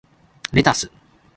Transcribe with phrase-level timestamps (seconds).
[0.51, 0.89] レタス